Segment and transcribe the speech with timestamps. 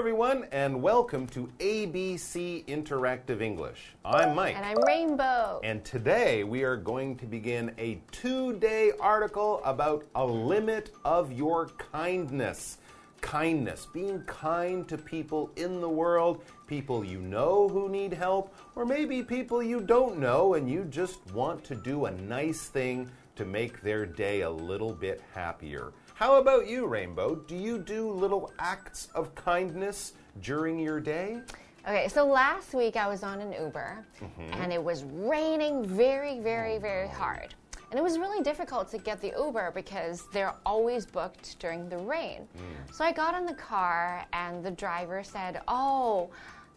[0.00, 3.92] everyone, and welcome to ABC Interactive English.
[4.02, 4.56] I'm Mike.
[4.56, 5.60] And I'm Rainbow.
[5.62, 11.32] And today we are going to begin a two day article about a limit of
[11.32, 12.78] your kindness.
[13.20, 18.86] Kindness, being kind to people in the world, people you know who need help, or
[18.86, 23.06] maybe people you don't know and you just want to do a nice thing
[23.40, 25.94] to make their day a little bit happier.
[26.12, 27.36] How about you, Rainbow?
[27.36, 31.40] Do you do little acts of kindness during your day?
[31.88, 34.62] Okay, so last week I was on an Uber Mm -hmm.
[34.62, 37.54] and it was raining very, very, very hard.
[37.90, 41.98] And it was really difficult to get the Uber because they're always booked during the
[42.16, 42.48] rain.
[42.92, 46.30] So I got in the car and the driver said, Oh,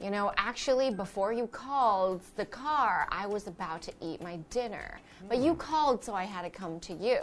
[0.03, 4.99] you know, actually, before you called the car, I was about to eat my dinner.
[5.29, 5.59] But you hmm.
[5.59, 7.19] called, so I had to come to you.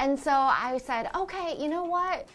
[0.00, 2.26] And so I said, okay, you know what?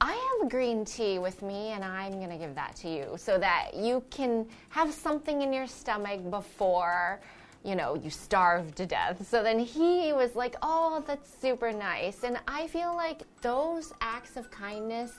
[0.00, 3.14] I have a green tea with me and I'm going to give that to you
[3.16, 7.20] so that you can have something in your stomach before,
[7.64, 9.26] you know, you starve to death.
[9.26, 12.24] So then he was like, oh, that's super nice.
[12.24, 15.12] And I feel like those acts of kindness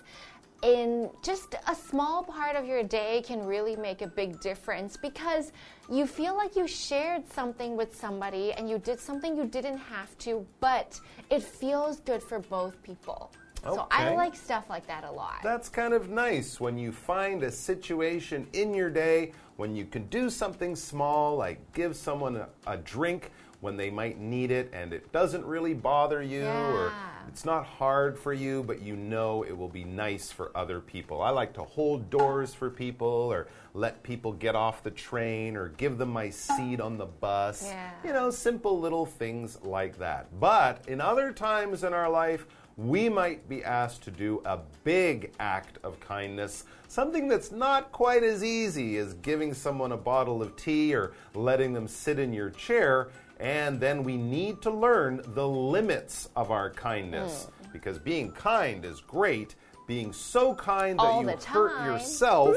[0.64, 5.52] in just a small part of your day can really make a big difference because
[5.90, 10.18] you feel like you shared something with somebody and you did something you didn't have
[10.20, 13.32] to, but it feels good for both people.
[13.64, 15.40] So I like stuff like that a lot.
[15.42, 20.06] That's kind of nice when you find a situation in your day when you can
[20.08, 24.94] do something small, like give someone a, a drink when they might need it and
[24.94, 26.92] it doesn't really bother you or
[27.28, 31.22] it's not hard for you, but you know it will be nice for other people.
[31.22, 35.70] I like to hold doors for people or let people get off the train or
[35.70, 37.64] give them my seat on the bus.
[37.66, 37.92] Yeah.
[38.04, 40.40] You know, simple little things like that.
[40.40, 42.46] But in other times in our life,
[42.78, 48.22] we might be asked to do a big act of kindness, something that's not quite
[48.22, 52.50] as easy as giving someone a bottle of tea or letting them sit in your
[52.50, 53.10] chair.
[53.40, 57.48] And then we need to learn the limits of our kindness.
[57.74, 59.56] Because being kind is great,
[59.88, 62.56] being so kind that you hurt yourself,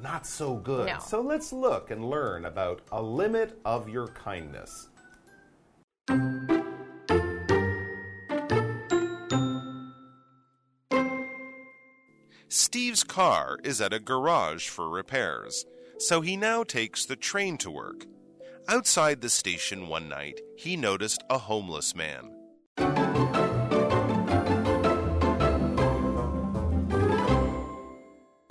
[0.00, 0.86] not so good.
[0.86, 0.98] No.
[0.98, 4.88] So let's look and learn about a limit of your kindness.
[12.50, 15.64] Steve's car is at a garage for repairs,
[15.98, 18.06] so he now takes the train to work.
[18.70, 22.30] Outside the station one night, he noticed a homeless man.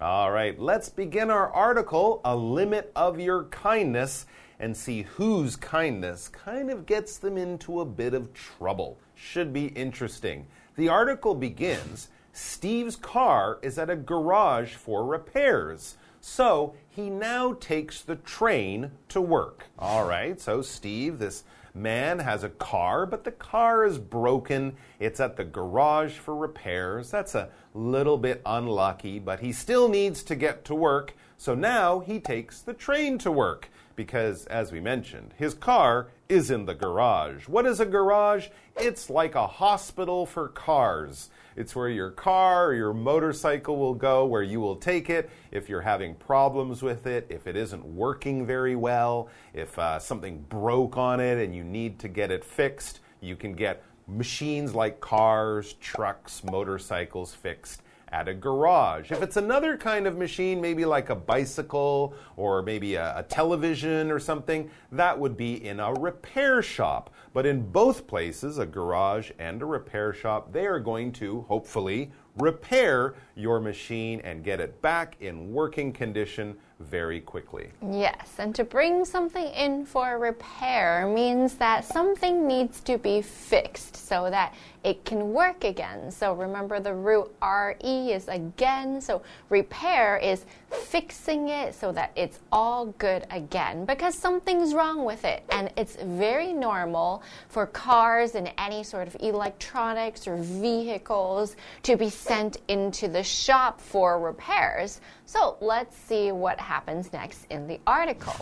[0.01, 4.25] All right, let's begin our article, A Limit of Your Kindness,
[4.59, 8.97] and see whose kindness kind of gets them into a bit of trouble.
[9.13, 10.47] Should be interesting.
[10.77, 15.97] The article begins Steve's car is at a garage for repairs.
[16.21, 19.65] So he now takes the train to work.
[19.79, 21.43] All right, so Steve, this
[21.73, 24.75] man, has a car, but the car is broken.
[24.99, 27.09] It's at the garage for repairs.
[27.09, 31.15] That's a little bit unlucky, but he still needs to get to work.
[31.37, 36.51] So now he takes the train to work because, as we mentioned, his car is
[36.51, 37.47] in the garage.
[37.47, 38.49] What is a garage?
[38.75, 41.31] It's like a hospital for cars.
[41.57, 45.67] It's where your car or your motorcycle will go, where you will take it if
[45.67, 50.97] you're having problems with it, if it isn't working very well, if uh, something broke
[50.97, 52.99] on it and you need to get it fixed.
[53.21, 57.81] You can get machines like cars, trucks, motorcycles fixed
[58.11, 59.11] at a garage.
[59.11, 64.11] If it's another kind of machine, maybe like a bicycle or maybe a, a television
[64.11, 67.13] or something, that would be in a repair shop.
[67.33, 72.11] But in both places, a garage and a repair shop, they are going to hopefully
[72.37, 77.71] repair your machine and get it back in working condition very quickly.
[77.81, 83.95] Yes, and to bring something in for repair means that something needs to be fixed
[83.95, 84.53] so that
[84.83, 86.11] it can work again.
[86.11, 89.01] So remember the root RE is again.
[89.01, 95.25] So repair is fixing it so that it's all good again because something's wrong with
[95.25, 95.43] it.
[95.49, 102.09] And it's very normal for cars and any sort of electronics or vehicles to be
[102.09, 105.01] sent into the shop for repairs.
[105.25, 108.35] So let's see what happens next in the article.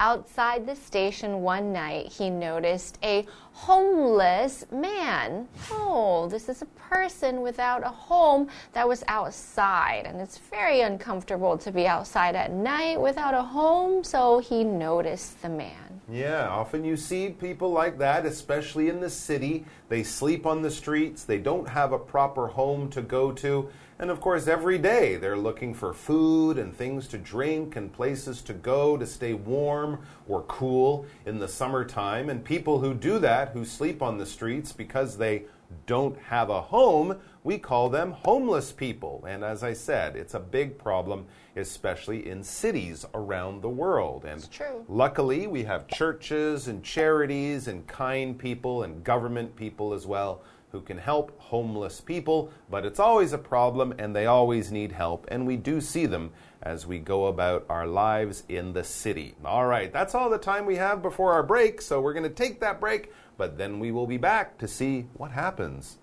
[0.00, 5.48] Outside the station one night, he noticed a homeless man.
[5.72, 11.58] Oh, this is a person without a home that was outside, and it's very uncomfortable
[11.58, 16.00] to be outside at night without a home, so he noticed the man.
[16.08, 19.64] Yeah, often you see people like that, especially in the city.
[19.88, 23.68] They sleep on the streets, they don't have a proper home to go to.
[24.00, 28.42] And of course, every day they're looking for food and things to drink and places
[28.42, 29.98] to go to stay warm
[30.28, 32.30] or cool in the summertime.
[32.30, 35.44] And people who do that, who sleep on the streets because they
[35.86, 39.24] don't have a home, we call them homeless people.
[39.28, 44.24] And as I said, it's a big problem, especially in cities around the world.
[44.24, 44.84] And It's true.
[44.88, 50.80] luckily, we have churches and charities and kind people and government people as well who
[50.80, 55.46] can help homeless people, but it's always a problem and they always need help, and
[55.46, 56.30] we do see them
[56.62, 59.34] as we go about our lives in the city.
[59.44, 62.30] All right, that's all the time we have before our break, so we're going to
[62.30, 65.98] take that break, but then we will be back to see what happens.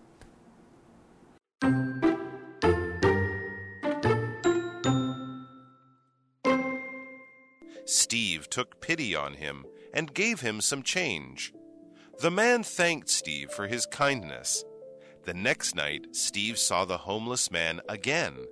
[7.85, 11.53] Steve took pity on him and gave him some change.
[12.19, 14.63] The man thanked Steve for his kindness.
[15.25, 18.45] The next night, Steve saw the homeless man again.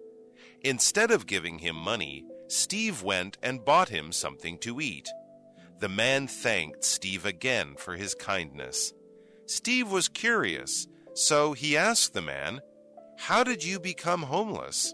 [0.61, 5.07] Instead of giving him money, Steve went and bought him something to eat.
[5.79, 8.93] The man thanked Steve again for his kindness.
[9.45, 12.59] Steve was curious, so he asked the man,
[13.17, 14.93] How did you become homeless?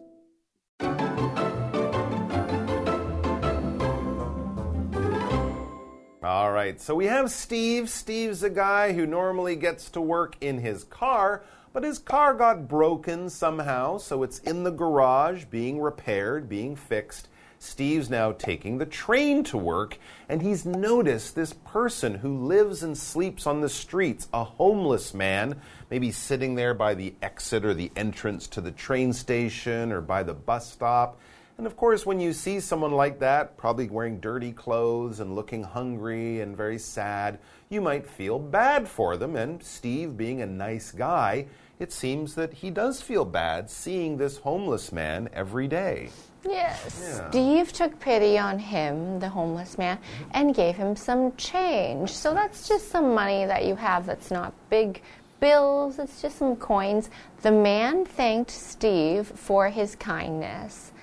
[6.30, 7.90] All right, so we have Steve.
[7.90, 11.42] Steve's a guy who normally gets to work in his car,
[11.74, 17.30] but his car got broken somehow, so it's in the garage being repaired, being fixed.
[17.58, 19.98] Steve's now taking the train to work,
[20.30, 25.60] and he's noticed this person who lives and sleeps on the streets, a homeless man,
[25.90, 30.22] maybe sitting there by the exit or the entrance to the train station or by
[30.22, 31.20] the bus stop.
[31.60, 35.62] And of course, when you see someone like that, probably wearing dirty clothes and looking
[35.62, 39.36] hungry and very sad, you might feel bad for them.
[39.36, 41.48] And Steve, being a nice guy,
[41.78, 46.12] it seems that he does feel bad seeing this homeless man every day.
[46.46, 47.02] Yes.
[47.04, 47.30] Yeah.
[47.30, 50.00] Steve took pity on him, the homeless man,
[50.32, 52.14] and gave him some change.
[52.14, 55.02] So that's just some money that you have that's not big
[55.42, 57.10] bills, it's just some coins.
[57.42, 60.94] The man thanked Steve for his kindness.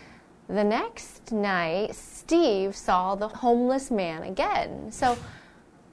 [0.49, 4.93] The next night, Steve saw the homeless man again.
[4.93, 5.19] So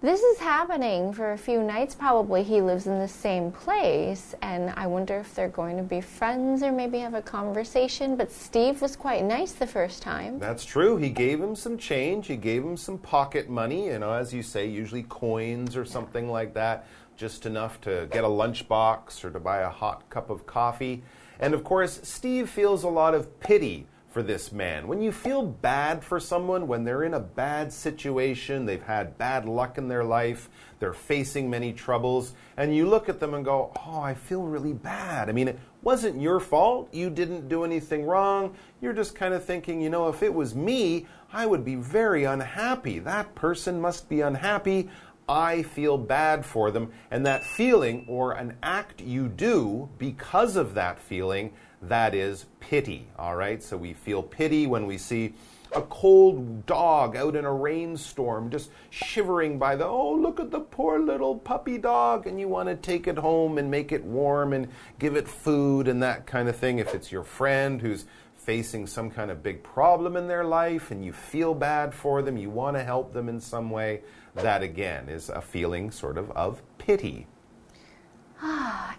[0.03, 1.95] this is happening for a few nights.
[1.95, 6.01] Probably he lives in the same place, and I wonder if they're going to be
[6.01, 8.15] friends or maybe have a conversation.
[8.15, 10.37] But Steve was quite nice the first time.
[10.37, 10.97] That's true.
[10.97, 12.27] He gave him some change.
[12.27, 16.29] He gave him some pocket money, you know, as you say, usually coins or something
[16.29, 16.85] like that,
[17.17, 21.01] just enough to get a lunchbox or to buy a hot cup of coffee.
[21.39, 24.87] And of course, Steve feels a lot of pity for this man.
[24.87, 29.45] When you feel bad for someone, when they're in a bad situation, they've had bad
[29.45, 33.73] luck in their life, they're facing many troubles, and you look at them and go,
[33.85, 35.29] Oh, I feel really bad.
[35.29, 36.93] I mean, it wasn't your fault.
[36.93, 38.55] You didn't do anything wrong.
[38.81, 42.23] You're just kind of thinking, you know, if it was me, I would be very
[42.23, 42.99] unhappy.
[42.99, 44.89] That person must be unhappy.
[45.27, 46.91] I feel bad for them.
[47.09, 51.53] And that feeling or an act you do because of that feeling,
[51.87, 53.07] that is pity.
[53.17, 53.61] All right?
[53.61, 55.33] So we feel pity when we see
[55.75, 60.59] a cold dog out in a rainstorm just shivering by the, oh, look at the
[60.59, 62.27] poor little puppy dog.
[62.27, 64.67] And you want to take it home and make it warm and
[64.99, 66.79] give it food and that kind of thing.
[66.79, 71.03] If it's your friend who's facing some kind of big problem in their life and
[71.03, 74.01] you feel bad for them, you want to help them in some way,
[74.35, 77.25] that again is a feeling sort of of pity.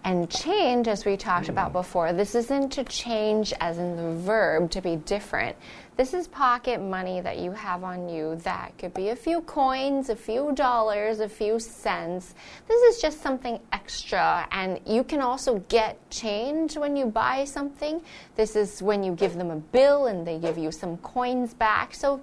[0.05, 1.81] And change, as we talked about mm.
[1.81, 5.57] before, this isn't to change as in the verb to be different.
[5.97, 10.11] This is pocket money that you have on you that could be a few coins,
[10.11, 12.35] a few dollars, a few cents.
[12.67, 18.03] This is just something extra, and you can also get change when you buy something.
[18.35, 21.95] This is when you give them a bill and they give you some coins back.
[21.95, 22.21] So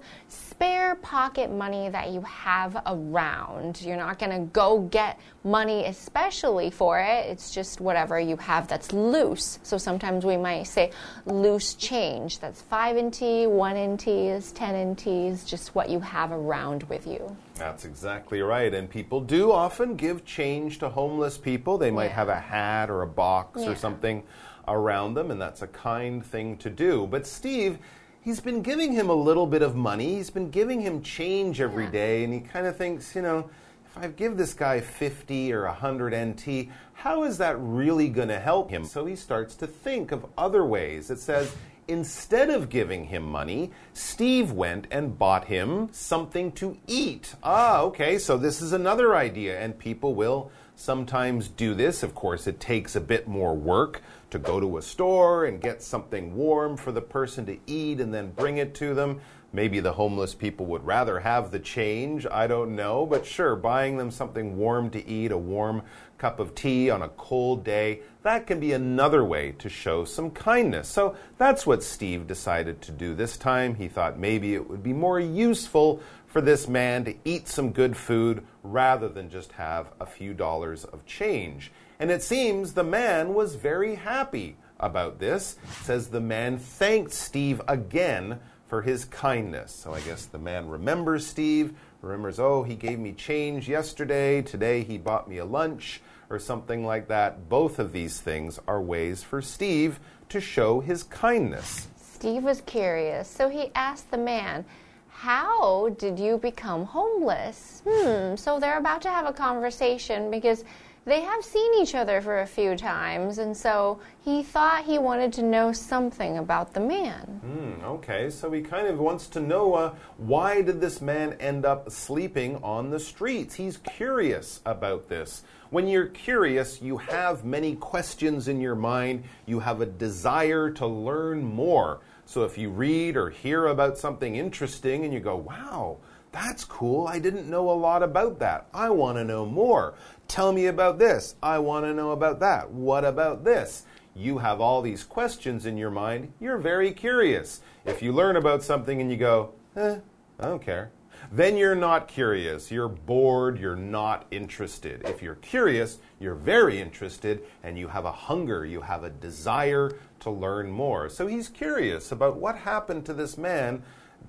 [0.62, 3.82] spare pocket money that you have around.
[3.82, 7.26] You're not going to go get money especially for it.
[7.26, 9.58] It's just whatever you have that's loose.
[9.64, 10.92] So sometimes we might say
[11.26, 12.38] loose change.
[12.38, 16.84] That's 5 in NT, 1 in NTs, 10 in NTs, just what you have around
[16.84, 17.36] with you.
[17.56, 18.72] That's exactly right.
[18.72, 21.76] And people do often give change to homeless people.
[21.76, 22.14] They might Yeah.
[22.14, 23.70] have a hat or a box Yeah.
[23.70, 24.22] or something
[24.68, 27.08] around them, and that's a kind thing to do.
[27.08, 27.80] But Steve,
[28.22, 30.14] he's been giving him a little bit of money.
[30.14, 31.90] He's been giving him change every Yeah.
[31.90, 33.50] day, and he kind of thinks, you know,
[33.84, 38.38] if I give this guy 50 or 100 NT, how is that really going to
[38.38, 38.84] help him?
[38.84, 41.10] So he starts to think of other ways.
[41.10, 41.52] It says,
[41.88, 47.34] Instead of giving him money, Steve went and bought him something to eat.
[47.42, 52.04] Ah, okay, so this is another idea, and people will sometimes do this.
[52.04, 54.00] Of course, it takes a bit more work
[54.32, 58.12] to go to a store and get something warm for the person to eat and
[58.12, 59.20] then bring it to them.
[59.52, 62.26] Maybe the homeless people would rather have the change.
[62.26, 63.04] I don't know.
[63.04, 65.82] But sure, buying them something warm to eat, a warm
[66.16, 70.30] cup of tea on a cold day, that can be another way to show some
[70.30, 70.88] kindness.
[70.88, 73.74] So that's what Steve decided to do this time.
[73.74, 77.94] He thought maybe it would be more useful for this man to eat some good
[77.94, 81.70] food rather than just have a few dollars of change.
[82.02, 85.56] And it seems the man was very happy about this.
[85.62, 89.70] It says the man thanked Steve again for his kindness.
[89.70, 94.82] So I guess the man remembers Steve, remembers, oh, he gave me change yesterday, today
[94.82, 97.48] he bought me a lunch, or something like that.
[97.48, 101.86] Both of these things are ways for Steve to show his kindness.
[101.96, 104.64] Steve was curious, so he asked the man,
[105.08, 107.80] How did you become homeless?
[107.88, 110.64] Hmm, so they're about to have a conversation because
[111.04, 115.32] they have seen each other for a few times, and so he thought he wanted
[115.34, 117.40] to know something about the man.
[117.44, 121.64] Mm, okay, so he kind of wants to know uh, why did this man end
[121.64, 123.56] up sleeping on the streets?
[123.56, 125.42] He's curious about this.
[125.70, 129.24] When you're curious, you have many questions in your mind.
[129.46, 132.00] You have a desire to learn more.
[132.26, 135.98] So if you read or hear about something interesting and you go, wow,
[136.32, 137.06] that's cool.
[137.06, 138.66] I didn't know a lot about that.
[138.72, 139.94] I want to know more.
[140.28, 141.36] Tell me about this.
[141.42, 142.70] I want to know about that.
[142.70, 143.84] What about this?
[144.14, 146.32] You have all these questions in your mind.
[146.40, 147.60] You're very curious.
[147.84, 149.98] If you learn about something and you go, eh,
[150.40, 150.90] I don't care,
[151.30, 152.70] then you're not curious.
[152.70, 153.58] You're bored.
[153.58, 155.02] You're not interested.
[155.06, 159.92] If you're curious, you're very interested and you have a hunger, you have a desire
[160.20, 161.08] to learn more.
[161.08, 163.82] So he's curious about what happened to this man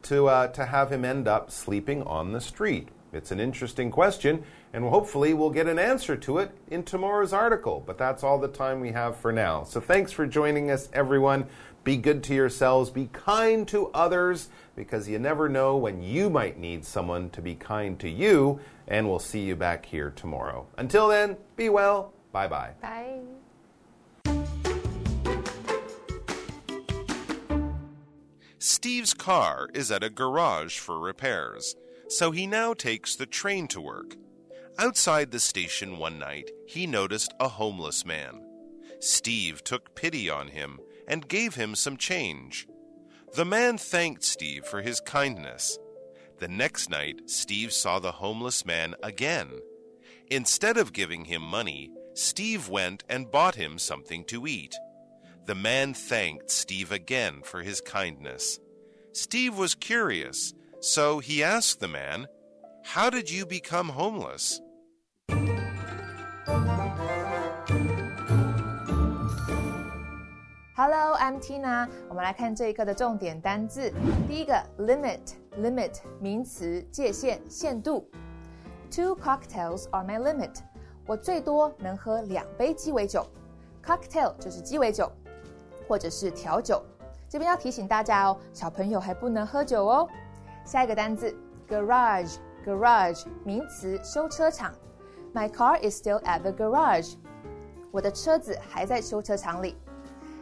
[0.03, 2.89] to, uh, to have him end up sleeping on the street.
[3.11, 4.43] It's an interesting question,
[4.73, 7.83] and hopefully we'll get an answer to it in tomorrow's article.
[7.85, 9.63] But that's all the time we have for now.
[9.63, 11.45] So thanks for joining us, everyone.
[11.83, 16.57] Be good to yourselves, be kind to others, because you never know when you might
[16.57, 18.59] need someone to be kind to you.
[18.87, 20.65] And we'll see you back here tomorrow.
[20.77, 22.13] Until then, be well.
[22.31, 22.71] Bye bye.
[22.81, 23.42] Bye.
[28.65, 31.75] Steve's car is at a garage for repairs
[32.07, 34.15] so he now takes the train to work.
[34.77, 38.41] Outside the station one night, he noticed a homeless man.
[39.01, 40.79] Steve took pity on him
[41.09, 42.65] and gave him some change.
[43.35, 45.77] The man thanked Steve for his kindness.
[46.39, 49.59] The next night, Steve saw the homeless man again.
[50.31, 54.73] Instead of giving him money, Steve went and bought him something to eat.
[55.46, 58.58] The man thanked Steve again for his kindness.
[59.12, 62.26] Steve was curious so he asked the man,
[62.84, 64.60] How did you become homeless?
[70.74, 71.88] Hello, I'm Tina。
[72.08, 73.92] 我们来看这一课的重点单字。
[74.28, 78.08] 第一个，limit，limit 名词，界限、限度。
[78.90, 80.60] Two cocktails are my limit。
[81.04, 83.26] 我最多能喝两杯鸡尾酒。
[83.84, 85.10] Cocktail 就是鸡尾酒，
[85.87, 86.81] 或者是调酒。
[87.29, 90.07] 这边要提醒大家哦，小朋友还不能喝酒哦。
[90.63, 91.35] 下一个单词
[91.67, 94.73] ，garage，garage 名词，修车厂。
[95.33, 97.15] My car is still at the garage。
[97.91, 99.75] 我的车子还在修车厂里。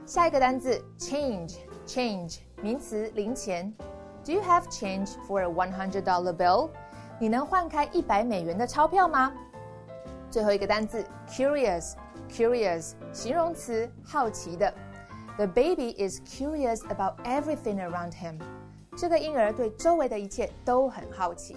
[0.06, 3.74] 下一个单词，change，change 名词，零钱。
[4.26, 6.70] Do you have change for a one hundred dollar bill？
[7.20, 9.32] 你能换开一百美元的钞票吗？
[10.30, 14.74] 最后一个单词，curious，curious 形容词，好奇的。
[15.41, 18.39] The baby is curious about everything around him。
[18.97, 21.57] 这个婴儿对周围的一切都很好奇。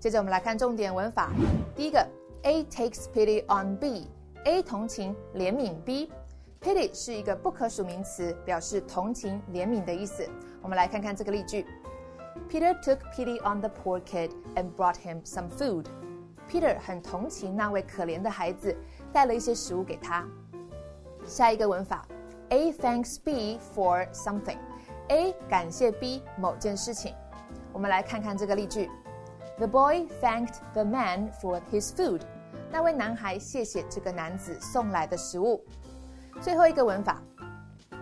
[0.00, 1.30] 接着我们来看重点文法。
[1.76, 2.06] 第一个，
[2.42, 10.28] A takes pity on B，A 同情怜悯 B。Pity 是一个不可数名词，表示同情怜悯的意思。
[10.62, 11.64] 我们来看看这个例句：
[12.50, 18.74] Peter took pity on the poor kid and brought him some food。Peter 很同情那位可怜的孩子，
[19.12, 20.26] 带了一些食物给他。
[21.26, 22.06] 下一个文法
[22.50, 27.14] ，A thanks B for something。A 感谢 B 某件事情，
[27.72, 28.90] 我们来看看这个例句：
[29.58, 32.22] The boy thanked the man for his food。
[32.70, 35.62] 那位男孩谢谢这个男子送来的食物。
[36.40, 37.22] 最后一个文法，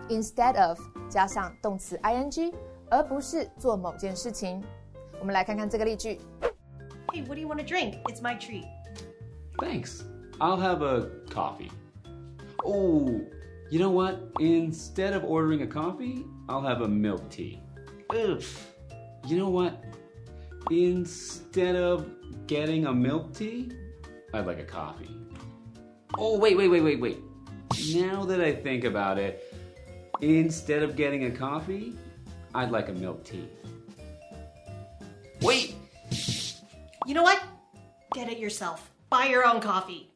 [0.09, 2.53] instead of 加上动词 ing，
[2.89, 4.63] 而不是做某件事情。
[5.19, 6.19] 我们来看看这个例句：
[7.07, 8.01] Hey, what do you want to drink?
[8.03, 8.65] It's my treat.
[9.57, 10.01] Thanks.
[10.39, 11.69] I'll have a coffee.
[12.65, 13.21] Oh,
[13.70, 14.30] You know what?
[14.40, 17.60] Instead of ordering a coffee, I'll have a milk tea.
[18.10, 18.42] Ugh.
[19.26, 19.84] You know what?
[20.70, 22.08] Instead of
[22.46, 23.70] getting a milk tea,
[24.32, 25.10] I'd like a coffee.
[26.16, 27.18] Oh, wait, wait, wait, wait, wait.
[27.94, 29.54] Now that I think about it,
[30.22, 31.92] instead of getting a coffee,
[32.54, 33.48] I'd like a milk tea.
[35.42, 35.76] Wait!
[37.06, 37.42] You know what?
[38.14, 38.90] Get it yourself.
[39.10, 40.07] Buy your own coffee.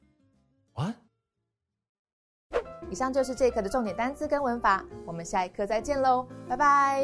[2.92, 7.04] 以上就是这一课的重点单词跟文法，我们下一课再见喽，拜拜。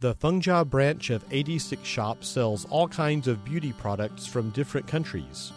[0.00, 5.52] The Fengjia branch of 86 Shop sells all kinds of beauty products from different countries.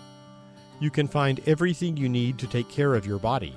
[0.80, 3.54] You can find everything you need to take care of your body.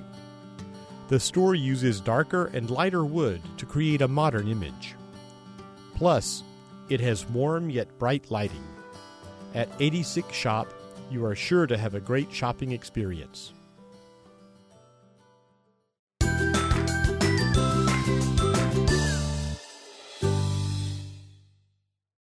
[1.08, 4.94] The store uses darker and lighter wood to create a modern image.
[5.96, 6.44] Plus,
[6.88, 8.62] it has warm yet bright lighting.
[9.54, 10.68] At 86 Shop,
[11.11, 13.53] you are sure to have a great shopping experience.